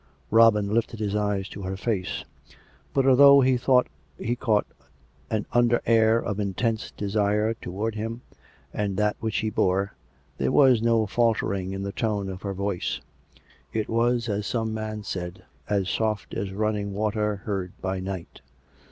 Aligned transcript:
Robin 0.31 0.67
lifted 0.73 0.99
his 0.99 1.15
eyes 1.15 1.47
to 1.47 1.61
her 1.61 1.77
face; 1.77 2.25
but 2.91 3.05
although 3.05 3.39
he 3.41 3.55
thought 3.55 3.85
he 4.17 4.35
caught 4.35 4.65
an 5.29 5.45
under 5.53 5.79
air 5.85 6.17
of 6.17 6.39
intense 6.39 6.89
desire 6.89 7.53
towards 7.61 7.95
him 7.95 8.23
and 8.73 8.97
That 8.97 9.15
which 9.19 9.37
he 9.37 9.51
bore, 9.51 9.93
there 10.39 10.51
was 10.51 10.81
no 10.81 11.05
faltering 11.05 11.71
in 11.71 11.83
the 11.83 11.91
tone 11.91 12.29
of 12.29 12.41
her 12.41 12.55
voice. 12.55 12.99
It 13.73 13.89
was, 13.89 14.27
as 14.27 14.47
some 14.47 14.73
man 14.73 15.03
said, 15.03 15.43
as" 15.69 15.87
soft 15.89 16.33
as 16.33 16.51
running 16.51 16.93
water 16.93 17.35
heard 17.45 17.73
by 17.79 17.99
night." 17.99 18.41